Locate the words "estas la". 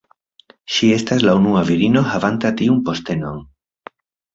0.95-1.37